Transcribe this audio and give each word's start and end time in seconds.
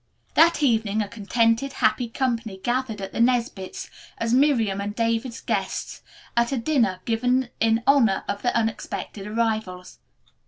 That 0.33 0.63
evening 0.63 1.03
a 1.03 1.07
contented, 1.07 1.73
happy 1.73 2.09
company 2.09 2.57
gathered 2.57 3.01
at 3.01 3.11
the 3.11 3.19
Nesbits, 3.19 3.87
as 4.17 4.33
Miriam's 4.33 4.81
and 4.81 4.95
David's 4.95 5.41
guests, 5.41 6.01
at 6.35 6.51
a 6.51 6.57
dinner 6.57 7.01
given 7.05 7.49
in 7.59 7.83
honor 7.85 8.23
of 8.27 8.41
the 8.41 8.57
unexpected 8.57 9.27
arrivals. 9.27 9.99